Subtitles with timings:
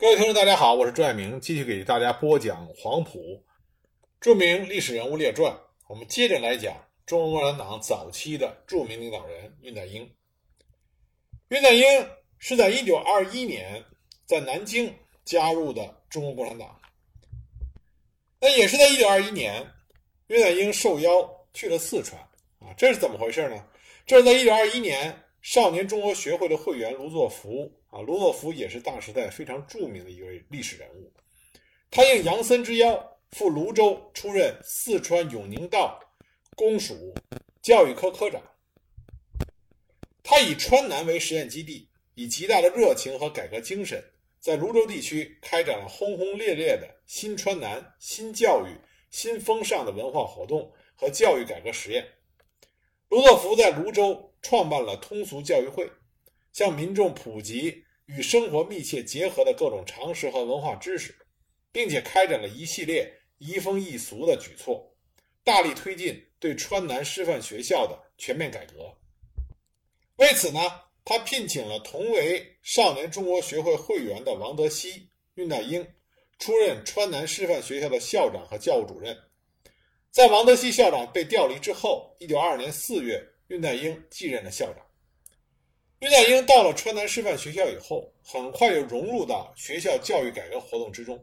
[0.00, 3.44] 各位听众，大家好，我是朱爱明，继续给大家播讲黄埔
[4.18, 5.54] 著名历史人物列传。
[5.88, 6.74] 我们接着来讲
[7.04, 10.10] 中国共产党早期的著名领导人恽代英。
[11.50, 11.84] 恽代英
[12.38, 13.84] 是在1921年
[14.24, 14.90] 在南京
[15.26, 16.80] 加入的中国共产党。
[18.40, 19.70] 那也是在1921年，
[20.28, 22.18] 恽代英受邀去了四川
[22.60, 23.62] 啊，这是怎么回事呢？
[24.06, 27.70] 这是在1921年，少年中国学会的会员卢作孚。
[27.90, 31.12] 啊，卢作孚也是大时代非常著名的一位历史人物。
[31.90, 36.00] 他应杨森之邀赴泸州出任四川永宁道
[36.54, 37.12] 公署
[37.60, 38.40] 教育科科长。
[40.22, 44.00] 他以川南为实验基地，以极大的热情和改革精神，
[44.38, 48.70] 在泸州地区开展了轰轰烈烈的新川南、新教育、
[49.10, 52.06] 新风尚的文化活动和教育改革实验。
[53.08, 55.90] 卢作孚在泸州创办了通俗教育会。
[56.52, 61.14] 向民众普及与生活密切结合的各种常识和文化知识，
[61.70, 64.94] 并且开展了一系列移风易俗的举措，
[65.44, 68.96] 大力推进对川南师范学校的全面改革。
[70.16, 70.60] 为此呢，
[71.04, 75.86] 他聘请了同为少年中国学会会员的王德熙、恽代英
[76.38, 79.16] 出任川南师范学校的校长和教务主任。
[80.10, 84.84] 在王德熙校长被调离之后，一九二二年四月，恽代英继任了校长。
[86.00, 91.22] 恽代英到了川南师范学校以后，很快就融入到学校教育改革活动之中。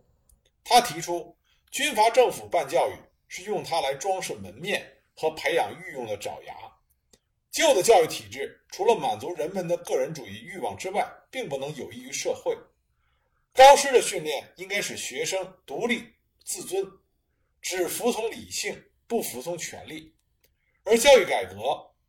[0.64, 1.36] 他提出，
[1.72, 2.94] 军阀政府办教育
[3.28, 6.53] 是用它来装饰门面和培养御用的爪牙。
[7.50, 12.55] 旧的教育体制除了满足人们的个人主义欲望之外，并不能有益于社会。
[13.55, 16.14] 高师的训练应该使学生独立
[16.45, 16.86] 自尊，
[17.64, 20.14] 只服从理性，不服从权力。
[20.83, 21.55] 而教育改革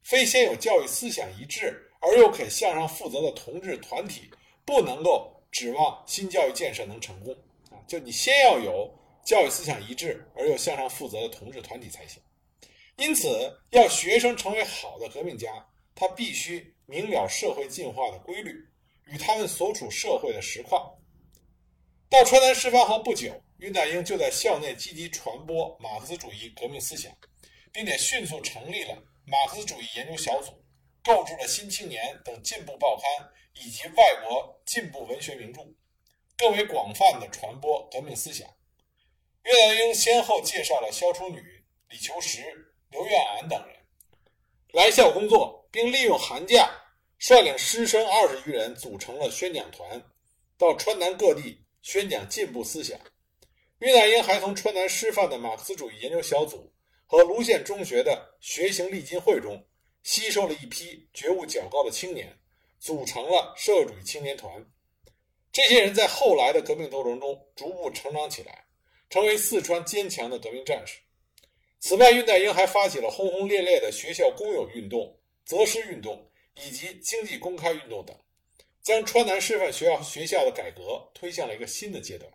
[0.02, 1.87] 非先有教育思想一致。
[2.00, 4.30] 而又肯向上负责的同志团体，
[4.64, 7.34] 不能够指望新教育建设能成功
[7.70, 7.76] 啊！
[7.86, 8.92] 就你先要有
[9.24, 12.22] 教育思想一致而又向上负责的同志团体才行。
[12.96, 13.28] 因此，
[13.70, 18.52] 要学生成为好的革命家，他必须明了社会进化的规律
[19.06, 20.94] 与他们所处社会的实况。
[22.10, 27.12] 到川南师范后不久，恽代英就在校内积极传播马克思主义革命思想，
[27.72, 30.52] 并且迅速成立了马克思主义研究小组。
[31.08, 35.62] 购置了《新青年》等进步报刊以及外国进步文学名著，
[36.36, 38.46] 更为广泛的传播革命思想。
[39.42, 42.42] 恽代英先后介绍了萧楚女、李求实、
[42.90, 43.74] 刘愿庵等人
[44.74, 46.70] 来校工作，并利用寒假
[47.18, 50.04] 率领师生二十余人组成了宣讲团，
[50.58, 53.00] 到川南各地宣讲进步思想。
[53.80, 56.70] 恽代英还从川南师范的马克思主义研究小组
[57.06, 59.64] 和泸县中学的学行励进会中。
[60.02, 62.38] 吸收了一批觉悟较高的青年，
[62.78, 64.64] 组成了社会主义青年团。
[65.52, 68.66] 这些人在后来的革命斗争中逐步成长起来，
[69.10, 70.98] 成为四川坚强的革命战士。
[71.80, 78.16] 此外，恽代英还发起了轰轰烈烈的学校公有运动、择师运动以及经济公开运动等，
[78.82, 82.30] 将川南师范学校学校的改革推向了一个新的阶段。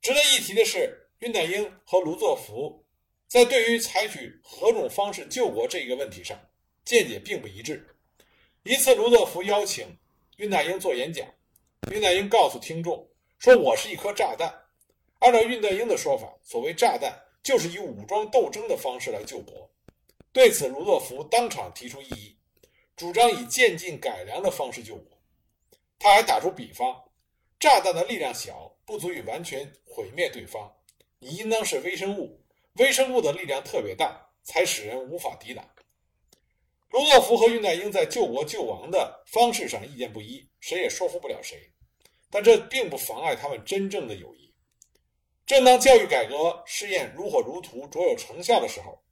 [0.00, 2.85] 值得一提的是，恽代英和卢作孚。
[3.28, 6.38] 在对于采取何种方式救国这一个问题上，
[6.84, 7.86] 见解并不一致。
[8.62, 9.86] 一次，卢作孚邀请
[10.38, 11.26] 恽代英做演讲，
[11.82, 14.52] 恽代英告诉听众说：“我是一颗炸弹。”
[15.20, 19.68] 按照恽代英的说法，所谓炸弹就是以武装斗争的方式来救国。
[20.32, 22.36] 对此，卢作孚当场提出异议，
[22.96, 25.18] 主张以渐进改良的方式救国。
[25.98, 26.94] 他还打出比方：
[27.58, 30.70] 炸弹的力量小，不足以完全毁灭对方，
[31.18, 32.40] 你应当是微生物。
[32.78, 35.68] 微生物的力量特别大，才使人无法抵挡。
[36.90, 41.72] 卢作孚和恽代英在救国救亡的方式上意见不一，谁也说服不了谁。
[42.30, 44.52] 但这并不妨碍他们真正的友谊。
[45.46, 49.02] 正当教育改革试验如火如荼、卓有成效的时候，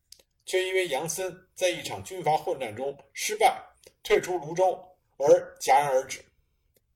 [0.44, 3.62] 却因为杨森在一场军阀混战中失败，
[4.02, 4.78] 退出泸州
[5.16, 6.24] 而戛然而止，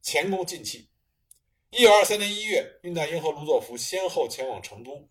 [0.02, 0.88] 前功尽弃。
[1.70, 5.08] 一九二三年一月，恽代英和卢作孚先后前往成都。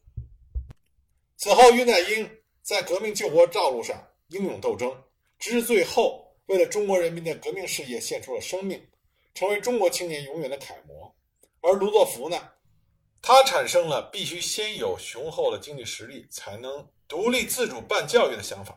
[1.38, 2.28] 此后，恽代英
[2.64, 5.04] 在革命救国道路上英勇斗争，
[5.38, 8.90] 直至最后，为了中国人民的革命事业献出了生命，
[9.36, 11.16] 成为中国青年永远的楷模。
[11.62, 12.54] 而卢作孚呢，
[13.22, 18.76] 他产生了必须先有雄厚的经济实力，才能独立自主办教育的想法，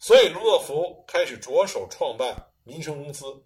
[0.00, 3.44] 所以卢作孚开始着手创办民生公司，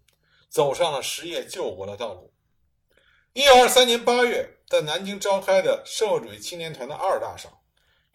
[0.48, 2.32] 走上了实业救国的道路。
[3.34, 7.52] 一九二三年八月，在南京召开的社会主义青年团的二大上。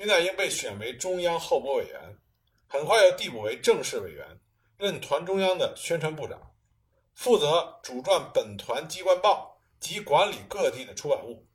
[0.01, 2.17] 恽代英被选为中央候补委员，
[2.67, 4.39] 很快又递补为正式委员，
[4.79, 6.55] 任团中央的宣传部长，
[7.13, 11.47] 负责主撰本团机关报及管理各地的出版物。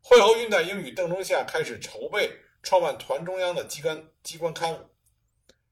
[0.00, 4.90] 会后，恽代英与邓中夏开始筹备创办团中央的机关机关刊物。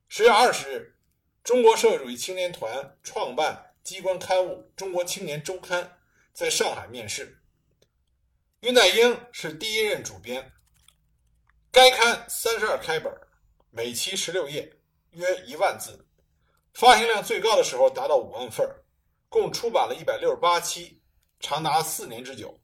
[0.07, 0.97] 十月二十日，
[1.43, 5.83] 中国社会主义青年团创办机关刊物《中国青年周刊》
[6.33, 7.43] 在上海面世。
[8.61, 10.53] 恽代英是第一任主编。
[11.75, 13.12] 该刊三十二开本，
[13.73, 14.73] 每期十六页，
[15.11, 16.06] 约一万字，
[16.75, 18.65] 发行量最高的时候达到五万份，
[19.29, 21.03] 共出版了一百六十八期，
[21.41, 22.56] 长达四年之久。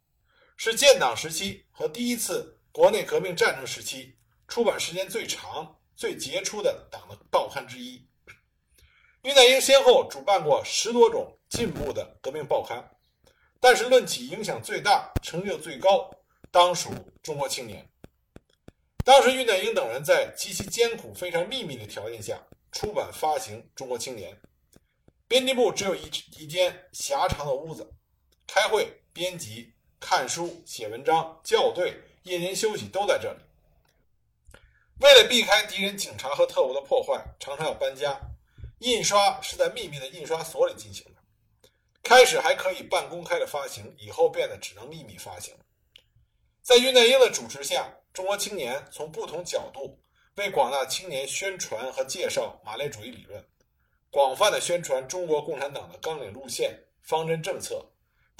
[0.56, 4.16] 是建党时期和第一次国内革命战争时期
[4.46, 8.06] 出版时间最长、最杰出的党的报刊之一。
[9.24, 12.88] 恽代英先后主办过十多种进步的革命报刊，
[13.58, 16.08] 但是论起影响最大、成就最高，
[16.52, 16.90] 当属
[17.24, 17.82] 《中国青年》。
[19.04, 22.40] 当时恽代英等人在极其艰苦、非常秘密的条件下
[22.72, 24.32] 出版发行《中国青年》，
[25.26, 27.92] 编辑部只有一一间狭长的屋子，
[28.46, 29.72] 开会、编辑。
[30.02, 33.38] 看书、写文章、校对、夜间休息都在这里。
[35.00, 38.18] 为了避开敌人、警察和特务的破坏，常常要搬家。
[38.78, 41.20] 印刷是在秘密的印刷所里进行的。
[42.02, 45.54] 开始还可以半公开的发行，以后变得只能秘密发行。
[46.62, 49.98] 在恽代英的主持下，《中国青年》从不同角度
[50.36, 53.44] 为广大青年宣传和介绍马列主义理论，
[54.10, 57.86] 广泛的宣传中国共产党的纲领路线、方针政策。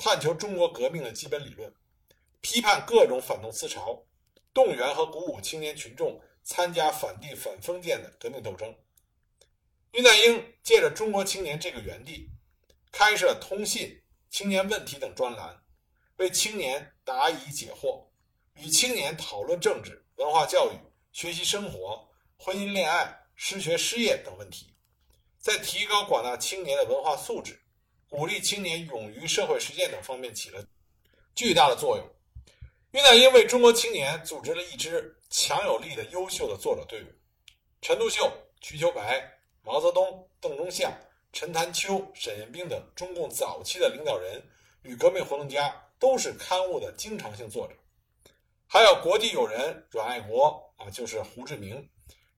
[0.03, 1.71] 探求中国革命的基本理论，
[2.41, 4.03] 批判各种反动思潮，
[4.55, 8.75] 动员和鼓舞青年群众参加反帝反封建的革命斗争。
[9.93, 12.31] 恽代英借着《中国青年》这个园地，
[12.91, 15.63] 开设通信、青年问题等专栏，
[16.17, 18.07] 为青年答疑解惑，
[18.61, 20.77] 与青年讨论政治、文化教育、
[21.13, 24.75] 学习生活、婚姻恋爱、失学失业等问题，
[25.39, 27.59] 在提高广大青年的文化素质。
[28.11, 30.63] 鼓励青年勇于社会实践等方面起了
[31.35, 32.05] 巨大的作用。
[32.93, 37.07] 恽代英为中国青年组织了一支强有力的优秀的作者队伍，
[37.81, 38.29] 陈独秀、
[38.61, 40.93] 瞿秋白、毛泽东、邓中夏、
[41.33, 44.43] 陈潭秋、沈雁冰等中共早期的领导人
[44.83, 47.75] 与革命活动家都是刊物的经常性作者，
[48.73, 51.91] 还有国际友人阮爱国啊，就是胡志明，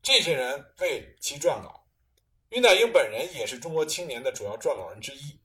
[0.03, 1.85] 这些人为其撰稿。
[2.49, 5.39] 恽代英本人也是中国青年的主要撰稿人之一。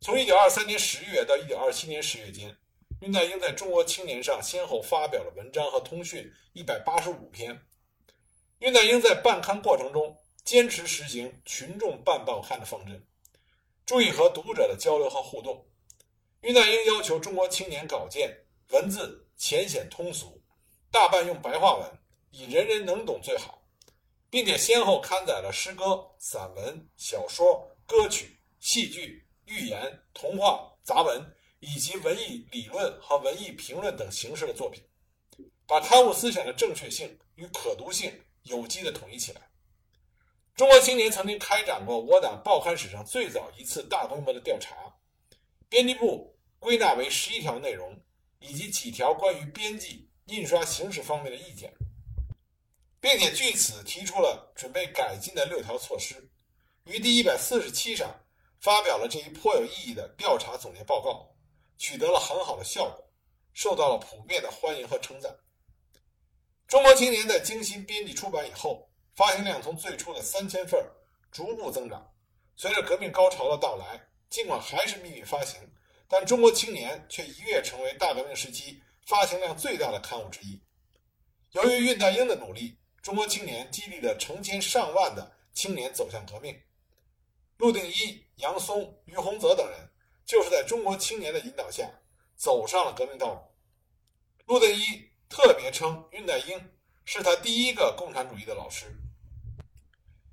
[0.00, 2.56] 从1923年十月到1927年十月间，
[3.00, 7.62] 恽代英在中国青年上先后发表了文章和通讯185篇。
[8.58, 13.06] 恽代英在办刊过程中坚持实行群众办报刊的方针，
[13.86, 15.64] 注意和读者的交流和互动。
[16.42, 18.36] 恽代英要求中国青年稿件
[18.70, 20.42] 文字浅显通俗，
[20.90, 21.90] 大半用白话文，
[22.30, 23.62] 以人人能懂最好，
[24.28, 29.24] 并且先后刊载了诗歌、散文、小说、歌曲、戏剧。
[29.50, 31.24] 寓言、童话、杂文
[31.60, 34.84] 以及文艺理论和文艺评论等形式的作品，
[35.66, 38.12] 把刊物思想的正确性与可读性
[38.42, 39.40] 有机的统一起来。
[40.54, 44.76] 中国青年曾经开展过我党报刊史上最早一次大规模的调查，
[45.66, 47.98] 编辑部归纳为十一条内容
[48.40, 51.72] 以及几条关于编辑、印刷形式方面的意见，
[53.00, 56.30] 并且据此提出了准备改进的六条措施，
[56.84, 58.14] 于第一百四十七上。
[58.60, 61.32] 发表了这一颇有意义的调查总结报告，
[61.76, 63.08] 取得了很好的效果，
[63.54, 65.32] 受到了普遍的欢迎和称赞。
[66.66, 70.84] 中国青年在精心编辑出版以后，发行量从最初的三千份
[71.30, 72.04] 逐步增长。
[72.56, 75.60] 随着革命高潮的到来，尽管还是秘密发行，
[76.08, 80.60] 但中国青年却一跃成为大革命时期发行量最大的刊物之一。
[81.52, 86.58] 由于恽代英的努力，中国青年激励了成千上万的青年走向革命。
[87.58, 89.90] 陆定一、杨松、于洪泽等人，
[90.24, 91.90] 就是在中国青年的引导下，
[92.36, 93.40] 走上了革命道路。
[94.46, 94.84] 陆定一
[95.28, 96.72] 特别称恽代英
[97.04, 98.86] 是他第一个共产主义的老师。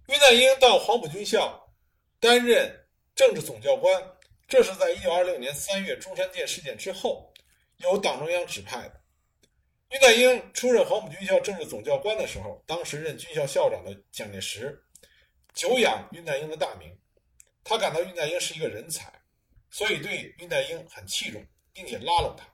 [0.08, 1.74] 恽代英到黄埔军校
[2.20, 4.14] 担任政治总教官，
[4.47, 7.33] 这是在1926年3月中山舰事件之后，
[7.77, 9.01] 由党中央指派的。
[9.89, 14.83] 恽代英出任黄埔军校政治总教官的时候，当时任军校校长的蒋介石
[15.53, 16.95] 久仰恽代英的大名。
[17.63, 19.11] 他感到恽代英是一个人才，
[19.71, 22.45] 所以对恽代英很器重，并且拉拢他。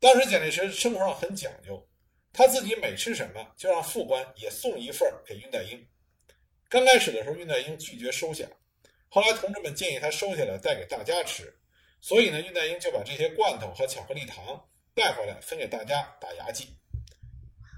[0.00, 1.86] 当时蒋介石生活上很讲究，
[2.32, 5.86] 他自己每吃什么就让副官也送一份给恽代英。
[6.70, 8.46] 刚开始的时候，恽代英拒绝收下，
[9.14, 11.54] 后来同志们建议他收下来带给大家吃，
[12.00, 14.42] 所以呢，恽代英就把这些罐头和巧克力糖
[14.94, 16.66] 带回来分给大家打牙祭。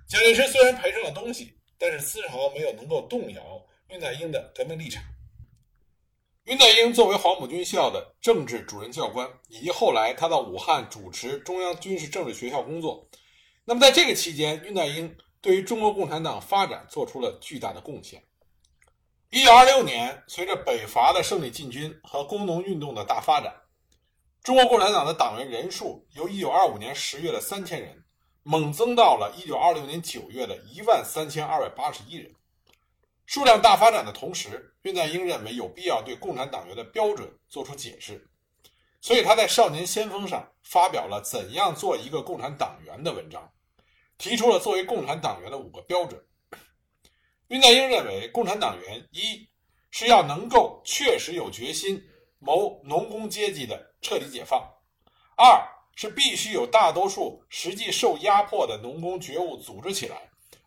[0.06, 5.02] 蒋介石虽然赔上了东西，但是丝毫没有能够动摇恽代英的革命立场。
[6.44, 13.08] 恽代英作为黄埔军校的政治主任教官，以及后来他到武汉主持中央军事政治学校工作，
[13.64, 18.22] 那么在这个期间，恽代英对于中国共产党发展做出了巨大的贡献。
[19.34, 23.52] 一九二六年，随着北伐的胜利进军和工农运动的大发展，
[24.44, 28.04] 中国共产党的党员人数由一九二五年十月的三千人，
[28.44, 32.32] 猛增到了一九二六年九月的一万三千二百八十一人。
[33.26, 38.30] 数量大发展的同时，恽代英认为有必要对共产党员的标准做出解释，
[39.00, 43.50] 所以他在《少年先锋》上发表了怎样做一个共产党员的文章，
[44.16, 46.24] 提出了作为共产党员的五个标准。
[47.48, 49.46] 恽代英认为，共产党员一
[49.90, 52.02] 是要能够确实有决心
[52.38, 54.60] 谋农工阶级的彻底解放；
[55.36, 55.62] 二
[55.94, 60.16] 是必须有大多数实际受压迫的农工觉悟组织起来，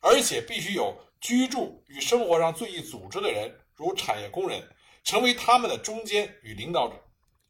[0.02, 4.62] 而且必须有居住与生活上最易组织的人，如产业工人，
[5.04, 6.96] 成为他们的中间与领导者；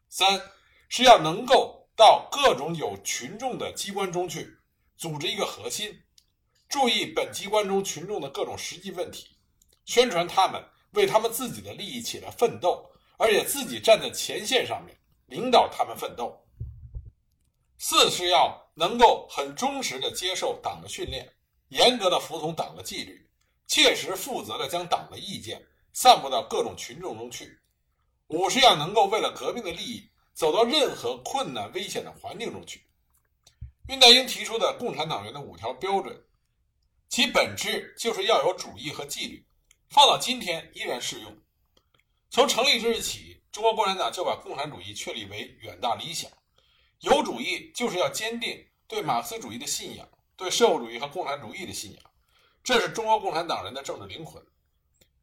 [0.10, 0.42] 三
[0.88, 4.48] 是要能够到各种有群众的机关中去，
[4.96, 6.02] 组织一个核心。
[6.80, 9.30] 注意本机关中群众的各种实际问题，
[9.86, 16.40] 宣传他们为他们自己的利益起来奋斗，而且自己站在前线上面领导他们奋斗。
[17.80, 21.28] 四是要能够很忠实的接受党的训练，
[21.70, 23.28] 严格的服从党的纪律，
[23.66, 25.60] 切实负责的将党的意见
[25.94, 27.60] 散布到各种群众中去。
[28.28, 32.84] 五是要能够为了革命的利益，走到任何困难危险的环境中去。
[33.88, 36.16] 恽代英提出的共产党员的五条标准。
[37.10, 39.46] 其本质就是要有主义和纪律，
[39.90, 41.38] 放到今天依然适用。
[42.30, 46.30] 从成立之日起，中国共产党就把共产主义确立为远大理想。
[47.00, 52.04] 有主义就是要坚定对马克思主义的信仰，对社会主义和共产主义的信仰，
[52.64, 54.44] 这是中国共产党人的政治灵魂，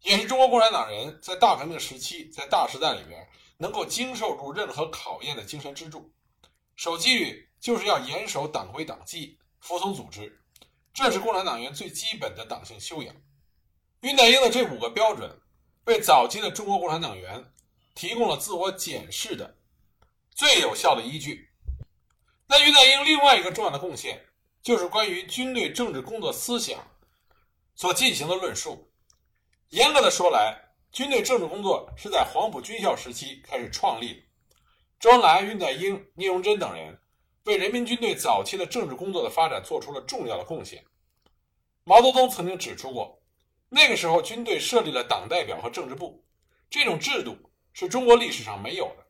[0.00, 6.10] 也是中国共产党人在大革命时期、在大时代里边能够经受住任何考验的精神支柱。
[6.76, 10.40] 守纪律就是要严守党规党纪，服从组织。
[10.94, 13.14] 这是共产党员最基本的党性修养。
[14.00, 15.28] 恽代英的这五个标准，
[15.86, 17.52] 为早期的中国共产党员
[17.96, 19.56] 提供了自我检视的
[20.30, 21.50] 最有效的依据。
[22.46, 24.24] 那恽代英另外一个重要的贡献，
[24.62, 26.78] 就是关于军队政治工作思想
[27.74, 28.88] 所进行的论述。
[29.70, 30.56] 严格的说来，
[30.92, 34.22] 军队政治工作是在黄埔军校时期开始创立的。
[35.00, 37.00] 周恩来、恽代英、聂荣臻等人。
[37.44, 40.82] 为人民军队早期的政治工作的发展做出了重要的贡献。
[41.84, 43.20] 毛泽东曾经指出过，
[43.68, 46.24] 那个时候军队设立了党代表和政治部，
[46.70, 47.36] 这种制度
[47.74, 49.04] 是中国历史上没有的。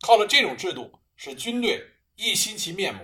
[0.00, 1.80] 靠了这种制度，使军队
[2.16, 3.00] 一新其面目。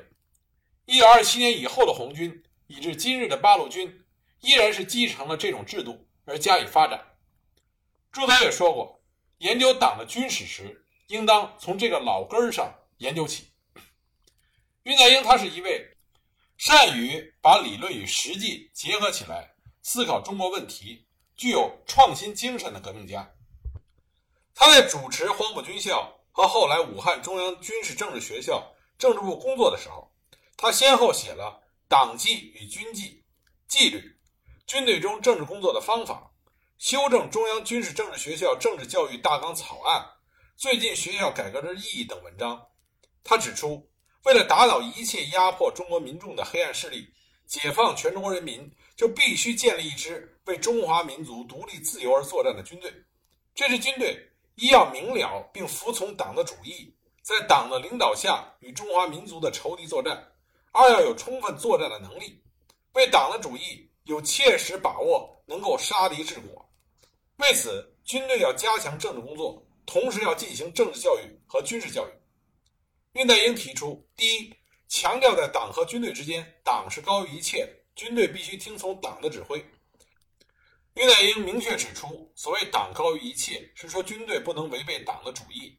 [0.84, 4.04] 一九二七年以后的红军，以至今日的八路军，
[4.40, 7.00] 依然是继承了这种制度而加以发展。
[8.10, 9.00] 朱德也说过，
[9.38, 13.51] 研究党的军史时，应当从这个老根儿上研究起。
[14.84, 15.96] 恽代英他是一位
[16.56, 23.32] 善于把理论与实际结合起来思考中国问题、具有创新精神的革命家。
[24.56, 30.12] 他在主持黄埔军校和后来武汉中央军事政治学校政治部工作的时候，
[30.56, 33.02] 他先后写了《党纪与军纪》
[33.68, 33.98] 《纪律》
[34.66, 36.32] 《军队中政治工作的方法》
[36.76, 40.00] 《修正中央军事政治学校政治教育大纲草案》
[40.56, 42.66] 《最近学校改革的意义》等文章。
[43.22, 43.88] 他指出。
[44.24, 47.08] 为了打倒一切压迫中国民众的黑暗势力，
[47.46, 52.92] 解放全中国人民，就必须建立一支为中华民族独立自由而作战的军队。
[53.54, 54.16] 这支军队
[54.54, 60.16] 一要明了并服从党的主义，在党的领导下与中华民族的仇敌作战；
[60.70, 62.40] 二要有充分作战的能力，
[62.92, 66.64] 为党的主义有切实把握，能够杀敌治国。
[67.38, 72.10] 为此，军队要加强政治工作，同时要进行政治教育和军事教育。
[73.14, 74.54] 恽代英提出：第一，
[74.88, 79.58] 强调在党和军队之间，党是高于一切的，军队必须听从党的指挥。
[80.94, 85.76] 恽代英明确指出，所谓“党高于一切”，是说军队不能违背党的主义，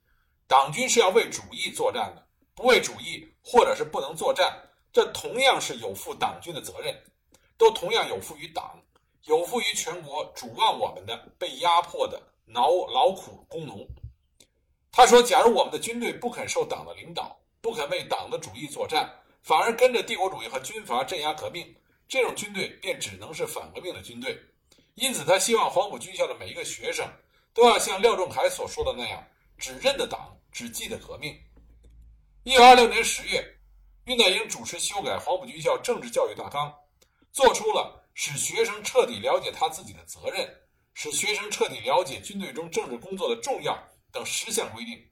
[0.47, 2.23] 党军是要为主义作战的，
[2.53, 4.55] 不为主义或者是不能作战，
[4.91, 6.95] 这同样是有负党军的责任，
[7.57, 8.79] 都同样有负于党，
[9.23, 13.87] 有负于全国主望我们的被压迫的劳劳苦工农。
[14.95, 21.75] 他说：“假如我们的军队不肯受党的领导，不肯为党的主义作战，反而跟着帝国主义和军阀镇压革命，
[22.07, 24.39] 这种军队便只能是反革命的军队。
[24.93, 27.03] 因此，他希望黄埔军校的每一个学生
[27.55, 31.35] 都要像廖仲恺所说的那样，只认得党，只记得革命。”
[32.45, 33.43] 一九二六年十月，
[34.05, 36.71] 恽代英主持修改黄埔军校政治教育大纲，
[37.31, 40.47] 做出了使学生彻底了解他自己的责任，
[40.93, 43.75] 使学生彻底了解军队中政治工作的重要。
[44.13, 45.09] 等十项规定，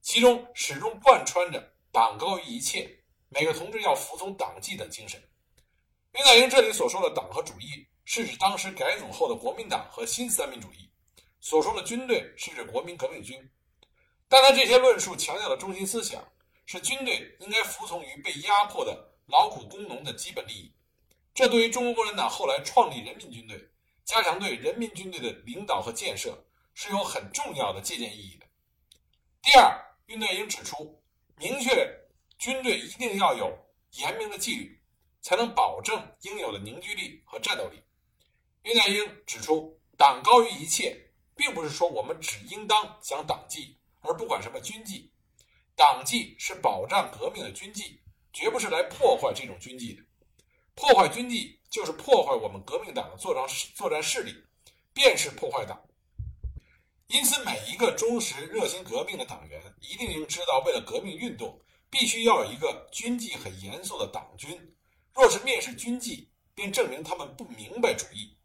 [0.00, 2.88] 其中始终贯穿着“党高于一切”，
[3.28, 5.20] 每个同志要服从党纪等精神。
[6.12, 10.88] 恽代英这里所说的“党”和“主义”，是指当时改组后的国民党和新三民主义；
[11.40, 13.36] 所说的“军队”，是指国民革命军。
[14.28, 16.22] 但他这些论述强调的中心思想
[16.66, 20.72] 是，军队应该服从于被压迫的劳苦工农的基本利益。
[21.34, 23.68] 这对于中国共产党后来创立人民军队、
[24.04, 26.42] 加强对人民军队的领导和建设
[26.78, 28.46] 是有很重要的借鉴意义的。
[29.40, 31.02] 第二，恽代英指出，
[31.38, 31.88] 明确
[32.38, 33.50] 军队一定要有
[33.92, 34.78] 严明的纪律，
[35.22, 37.82] 才能保证应有的凝聚力和战斗力。
[38.62, 45.10] 恽代英指出，党高于一切，并不是说我们只应当讲党纪，而不管什么军纪。
[45.74, 48.02] 党纪是保障革命的军纪，
[48.34, 50.02] 绝不是来破坏这种军纪的。
[50.74, 54.44] 破坏军纪就是破坏我们革命党的作战作战势力，
[54.92, 55.82] 便是破坏党。
[57.08, 64.74] 因此，每一个忠实热心革命的党员一定应知道，为了革命运动，必须要有一个军纪很严肃的党军。
[65.14, 68.36] 若是蔑视军纪，便证明他们不明白主义。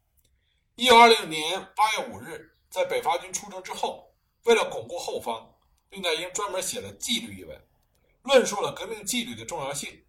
[0.76, 4.14] 一九二六年八月五日，在北伐军出征之后，
[4.44, 5.54] 为了巩固后方，
[5.90, 7.60] 恽代英专门写了《纪律》一文，
[8.22, 10.04] 论述了革命纪律的重要性。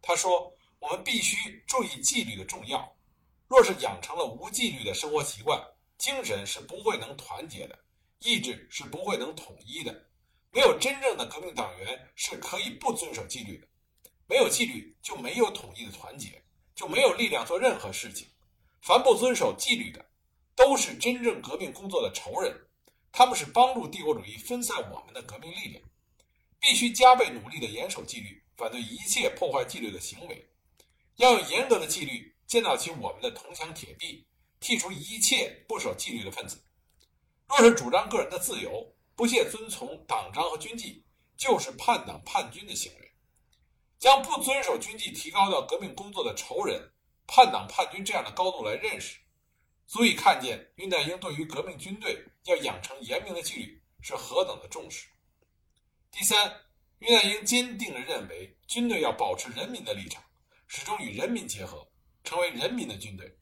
[0.00, 0.52] 他说。
[0.80, 2.96] 我们必须注意纪律的重要。
[3.48, 5.60] 若是养成了无纪律的生活习惯，
[5.98, 7.76] 精神是不会能团结的，
[8.20, 10.06] 意志是不会能统一的。
[10.50, 13.66] 没有真正的革命党员是可以不遵守纪律的。
[14.26, 16.42] 没有纪律，就没有统一的团结，
[16.74, 18.28] 就没有力量做任何事情。
[18.82, 20.04] 凡不遵守纪律的，
[20.54, 22.54] 都是真正革命工作的仇人。
[23.12, 25.82] 他们是帮助帝国主义分散我们的革命力量。
[26.60, 30.50] 必须加倍努力地严守纪律，反对一切破坏纪律的行为。
[31.16, 34.26] 要用严格的纪律，建造起我们的铜墙铁壁，
[34.60, 36.60] 剔除一切不守纪律的分子。
[37.48, 41.04] 若是主张个人的自由，不屑遵从党章和军纪，
[41.36, 43.12] 就是叛党叛军的行为。
[43.98, 46.92] 将不遵守军纪提高到革命工作的仇人、
[47.26, 49.18] 叛党叛军这样的高度来认识，
[49.86, 55.08] 足以看见恽代英对于革命军队要养成严明的纪律是何等的重视。
[56.12, 56.48] 第三，
[57.00, 60.22] 恽代英坚定地认为，军队要保持人民的立场。
[60.68, 61.88] 始终与人民结合，
[62.22, 63.38] 成为人民的军队。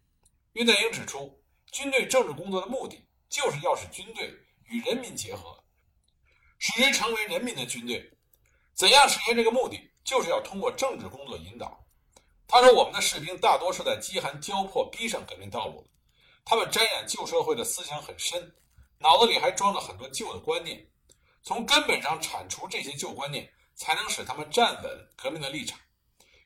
[0.54, 1.42] 恽代英指出，
[1.72, 3.05] 军队政治工作的目的
[3.36, 5.62] 就是要使军队与人民结合，
[6.58, 8.10] 使之成为人民的军队。
[8.74, 9.78] 怎样实现这个目的？
[10.04, 11.78] 就是要通过政治工作引导。
[12.48, 15.90] 他说：“我们的士兵大多是在饥寒交迫逼上革命道路的，
[16.46, 18.54] 他们沾染旧社会的思想很深，
[19.00, 20.88] 脑子里还装着很多旧的观念。
[21.42, 25.78] 从根本上铲除这些旧观念，才能使他们站稳革命的立场。”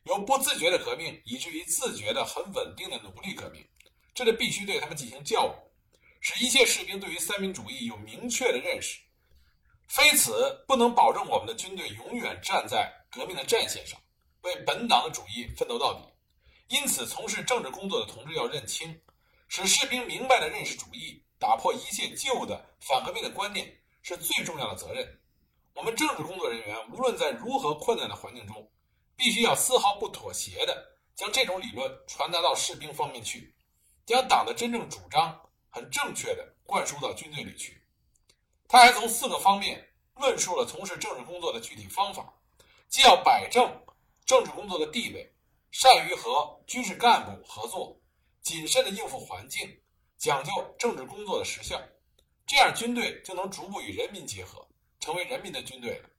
[0.05, 3.64] 由不自觉的革命，以至于自觉的很稳定的努力革命，
[4.12, 5.69] 这就必须对他们进行教育，
[6.20, 9.00] 使一切士兵对于三民主义有明确的认识。
[9.88, 14.00] 非此，不能保证我们的军队永远站在革命的战线上，
[14.42, 16.04] 为本党的主义奋斗到底。
[16.68, 19.00] 因此，从事政治工作的同志要认清，
[19.48, 25.18] 使士兵明白的认识主义，打破一切旧的反革命的观念，是最重要的责任。
[25.74, 28.70] 我们政治工作人员，无论在如何困难的环境中，
[29.16, 33.52] 必须要丝毫不妥协地将这种理论传达到士兵方面去，
[34.06, 37.83] 将党的真正主张很正确地灌输到军队里去。
[38.68, 42.35] 他还从四个方面论述了从事政治工作的具体方法：
[42.88, 43.83] 既要摆正
[44.26, 45.35] 政治工作的地位，
[45.70, 48.00] 善于和军事干部合作，
[48.42, 49.80] 谨慎地应付环境，
[50.18, 51.80] 讲究政治工作的实效，
[52.46, 56.11] 这样军队就能逐步与人民结合，成为人民的军队了。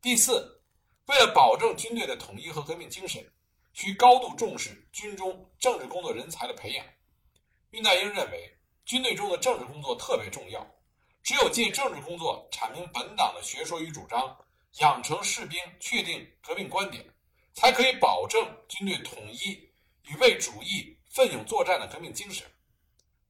[0.00, 0.58] 第四。
[1.06, 3.28] 为了保证军队的统一和革命精神，
[3.72, 6.86] 需高度重视军中政治工作人才的培养。
[7.72, 10.66] 恽代英认为，军队中的政治工作特别重要，
[11.22, 14.36] 只有借政治工作阐明本党的学说与主张，
[14.80, 17.04] 养成士兵确定革命观点，
[17.54, 19.70] 才可以保证军队统一
[20.02, 22.46] 与为主义奋勇作战的革命精神。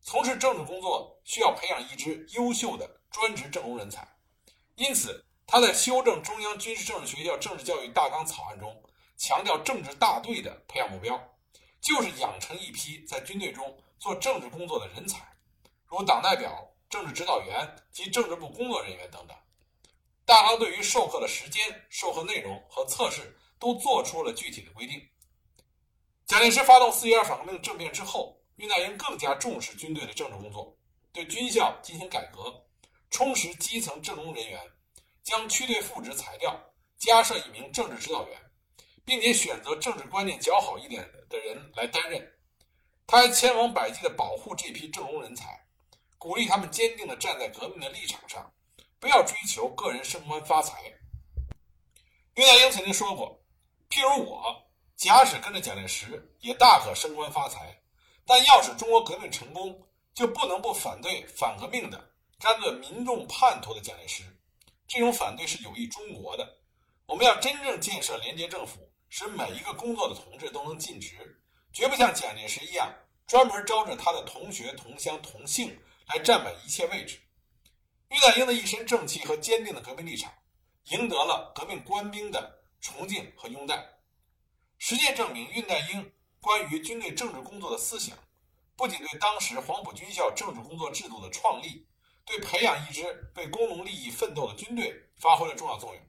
[0.01, 4.07] 从事政治工作需要培养一支优秀的专职政工人才，
[4.77, 5.25] 因此。
[5.45, 8.83] 他在修正中央军事政治学校政治教育大纲草案中，
[9.19, 11.21] 强调政治大队的培养目标，
[11.79, 15.32] 就是养成一批在军队中做政治工作的人才，
[15.93, 19.37] 如党代表、政治指导员及政治部工作人员等等。
[20.25, 25.07] 大纲对于授课的时间、授课内容和测试都做出了具体的规定。
[26.25, 30.75] 蒋介石发动四一二反革命政变之后，恽代英更加重视军队的政治工作，
[31.13, 32.65] 对军校进行改革，
[33.11, 34.59] 充实基层政工人员。
[35.23, 36.59] 将区队副职裁掉，
[36.99, 38.41] 加设一名政治指导员，
[39.05, 42.33] 并且选择政治观念较好一点的人来担任。
[43.07, 45.62] 他还千方百计地保护这批政工人才，
[46.23, 48.49] 鼓励他们坚定地站在革命的立场上，
[49.01, 50.81] 不要追求个人升官发财。
[52.37, 53.43] 恽代英曾经说过
[53.91, 57.77] ：“譬如我，假使跟着蒋介石，也大可升官发财。
[58.25, 64.23] 但要使中国革命成功，就不能不反对反革命的、甘做民众叛徒的蒋介石。
[64.87, 66.49] 这种反对是有益中国的。
[67.07, 71.17] 我们要真正建设廉洁政府，使每一个工作的同志都能尽职，
[71.73, 72.95] 绝不像蒋介石一样，
[73.27, 77.19] 专门招着他的同学、同乡、同姓来占满一切位置。”
[78.11, 80.33] 恽代英的一身正气和坚定的革命立场，
[80.91, 83.83] 赢得了革命官兵的崇敬和拥戴。
[84.79, 88.19] 实践证明，恽代英关于军队政治工作的思想，
[88.77, 91.87] 不仅对当时黄埔军校政治工作制度的创立，
[92.27, 96.03] 对培养一支为工农利益奋斗的军队发挥了重要作用，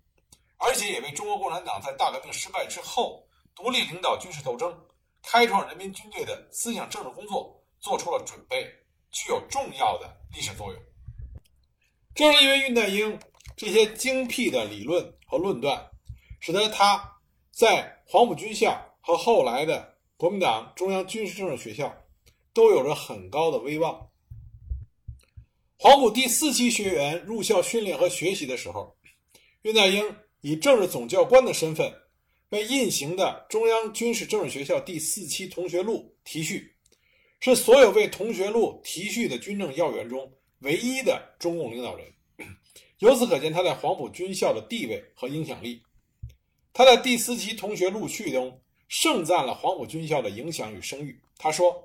[0.57, 3.25] 而且也为中国共产党在大革命失败之后
[3.55, 4.87] 独立领导军事斗争、
[5.21, 8.82] 开创人民军队的思想政治工作做出了准备，
[9.13, 10.81] 具有重要的历史作用。
[12.13, 13.17] 正是因为恽代英
[13.55, 15.89] 这些精辟的理论和论断，
[16.41, 17.17] 使得他
[17.51, 21.95] 在黄埔军校和后来的国民党中央军事政治学校
[22.53, 24.09] 都有着很高的威望。
[25.77, 28.95] 黄埔第四期学员入校训练和学习的时候，
[29.63, 31.93] 恽代英以政治总教官的身份
[32.49, 36.72] 被印行的中央军事政治学校第四期同学录提序，
[37.43, 40.31] 是所有为同学录提序的军政要员中。
[40.59, 42.07] 唯一的中共领导人，
[42.99, 45.81] 由此可见他在黄埔军校的地位和影响力。
[46.71, 51.19] 他在第四期同学录序中盛赞了黄埔军校的影响与声誉。
[51.37, 51.83] 他说：“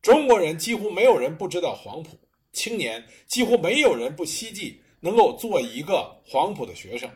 [0.00, 2.16] 中国人几乎没有人不知道黄埔，
[2.52, 7.10] 青年几乎没有人不希冀能够做一个黄埔的学生。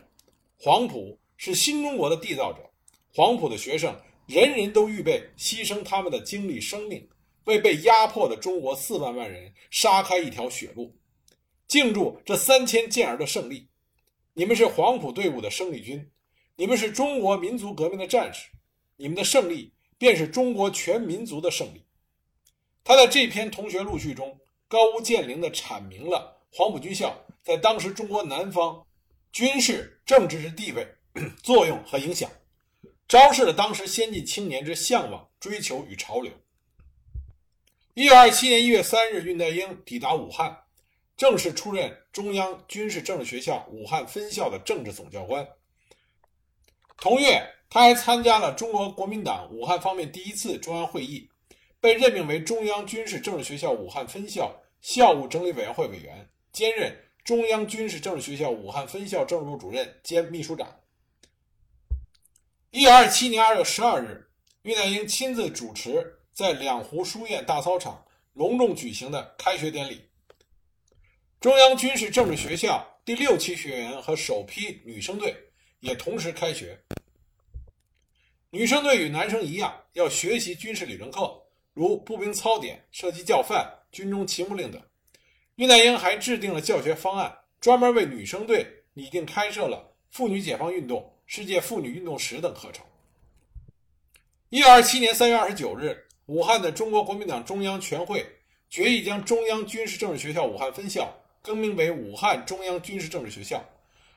[0.58, 2.58] 黄埔是新中国的缔造者，
[3.14, 7.08] 黄埔的学生人人都预备牺牲他们的精力、生命，
[7.44, 10.96] 为被压迫的中国四万万人杀开一条血路。”
[11.66, 13.68] 庆祝这三千健儿的胜利！
[14.34, 16.10] 你们是黄埔队伍的生力军，
[16.56, 18.50] 你们是中国民族革命的战士，
[18.96, 21.84] 你们的胜利便是中国全民族的胜利。
[22.84, 28.86] 他在这篇同学录序中高屋建瓴地阐明了黄埔军校在当时中国南方
[29.32, 30.86] 军事政治之地位、
[31.42, 32.30] 作用和影响，
[33.08, 36.30] 昭示了当时先进青年之向往、追求与潮流。
[37.94, 40.64] 一九二七年一月三日，恽代英抵达武汉。
[41.16, 45.48] 正式出任中央军事政治学校武汉分校的政治总教官。
[46.96, 51.30] 同月，他还参加了中国国民党武汉方面第一次中央会议，
[51.80, 60.80] 被任命为中央军事政治学校武汉分校校务整理委员会委员，兼任中央军事政治学校武汉分校政治部主任兼秘书长。
[62.72, 64.28] 一九二七年二月十二日，
[64.64, 70.04] 恽代英亲自主持在两湖书院大操场隆重举行的开学典礼。
[71.40, 75.32] 中央军事政治学校第六期学员和首批女生队
[75.78, 76.76] 也同时开学。
[78.50, 81.40] 女生队与男生一样，要学习军事理论课，
[81.72, 84.82] 如步兵操典、射击教范、军中旗目令等。
[85.56, 92.84] 恽代英还制定了教学方案，专门为女生队拟定开设了妇女解放运动、世界妇女运动史等课程。
[94.48, 98.24] 一九二七年三月二十九日，武汉的中国国民党中央全会
[98.68, 101.12] 决议将中央军事政治学校武汉分校。
[101.42, 103.62] 更名为武汉中央军事政治学校，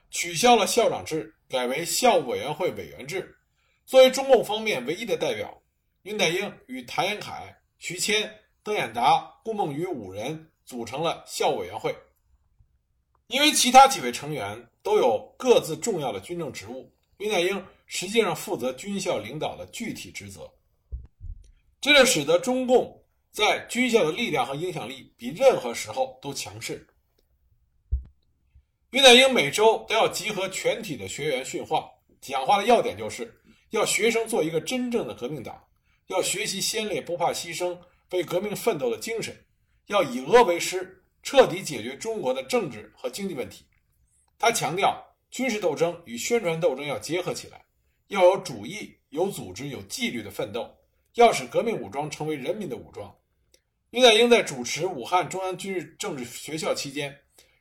[0.10, 3.36] 取消了校长制，改为校务委员会委员制。
[3.86, 5.62] 作为中共方面唯一的代表，
[6.06, 11.94] 恽代英与谭延闿、徐谦、邓演达、顾孟余五人组成了校委员会。
[13.28, 20.50] 因为其他几位成员都有各自重要的军政职务，恽代英实际上负责军校领导的具体职责。
[21.80, 26.88] 这就使得中共在军校的力量和影响力比任何时候都强势。
[28.90, 31.90] 恽代英每周都要集合全体的学员训话，
[32.22, 35.62] 讲话的要点就是要学生做一个真正的革命党，
[36.08, 37.78] 要学习先烈不怕牺牲、
[38.12, 39.46] 为革命奋斗的精神，
[39.88, 43.66] 要以俄为师，彻底解决中国的政治和经济问题。
[44.40, 47.66] 他强调，军事斗争与宣传斗争要结合起来，
[48.08, 50.77] 要有主义、有组织、有纪律的奋斗，
[51.22, 53.16] 要使革命武装成为人民的武装。
[53.92, 57.18] 恽代英在主持武汉中央军事政治学校期间。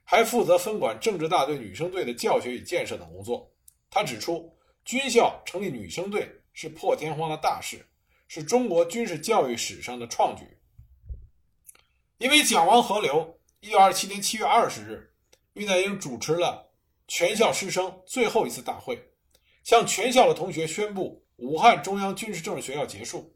[0.09, 3.53] 还负责分管政治大队、女生队的教学与建设等工作。
[3.91, 7.85] 他指出，军校成立女生队是破天荒的大事，
[8.29, 10.45] 是中国军事教育史上的创举。
[12.19, 15.13] 因为蒋王合流，一九二七年七月二十日，
[15.55, 16.73] 恽代英主持了
[17.09, 18.97] 全校师生最后一次大会，
[19.65, 23.36] 向全校的同学宣布武汉中央军事政治学校结束。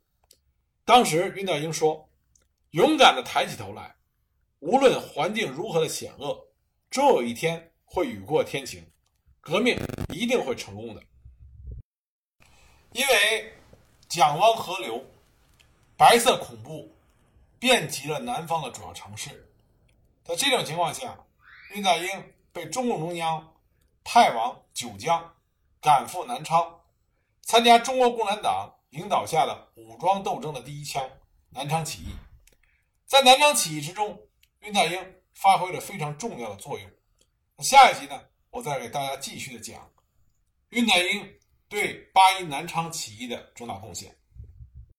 [0.84, 2.08] 当时，恽代英说
[2.72, 3.94] ：“勇敢地抬起头来，
[4.58, 6.46] 无论环境如何的险恶。”
[6.90, 8.84] 终有一天会雨过天晴，
[9.40, 9.78] 革命
[10.12, 11.00] 一定会成功的。
[12.90, 13.54] 因为
[14.08, 15.04] 蒋汪河流，
[15.96, 16.92] 白色恐怖
[17.60, 19.48] 遍及了南方的主要城市。
[20.24, 21.16] 在这种情况下，
[21.72, 23.54] 恽代英被中共中央
[24.02, 25.32] 派往九江，
[25.80, 26.80] 赶赴南昌，
[27.42, 31.08] 参加中国共产党领导下的武装斗争的第一枪——
[31.50, 32.14] 南昌起义。
[33.06, 34.20] 在南昌起义之中，
[34.60, 36.90] 恽代英发挥了非常重要的作用。
[37.58, 39.90] 下一集呢，我再给大家继续的讲
[40.70, 44.16] 恽代英对八一南昌起义的重大贡献。